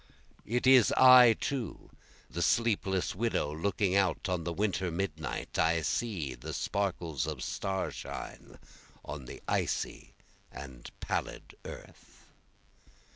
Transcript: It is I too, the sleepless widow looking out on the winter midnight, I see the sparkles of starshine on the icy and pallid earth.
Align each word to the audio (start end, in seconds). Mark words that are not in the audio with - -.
It 0.47 0.65
is 0.65 0.91
I 0.93 1.33
too, 1.33 1.91
the 2.27 2.41
sleepless 2.41 3.13
widow 3.13 3.53
looking 3.55 3.95
out 3.95 4.27
on 4.27 4.43
the 4.45 4.51
winter 4.51 4.89
midnight, 4.89 5.59
I 5.59 5.83
see 5.83 6.33
the 6.33 6.53
sparkles 6.55 7.27
of 7.27 7.43
starshine 7.43 8.57
on 9.05 9.25
the 9.25 9.43
icy 9.47 10.15
and 10.51 10.89
pallid 11.01 11.53
earth. 11.65 12.25